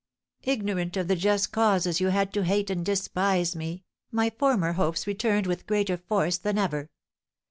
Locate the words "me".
3.55-3.83